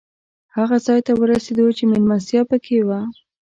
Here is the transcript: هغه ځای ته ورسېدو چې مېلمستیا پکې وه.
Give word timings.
هغه 0.55 0.77
ځای 0.85 0.99
ته 1.05 1.11
ورسېدو 1.15 1.65
چې 1.77 1.83
مېلمستیا 1.91 2.41
پکې 2.49 2.79
وه. 2.87 2.99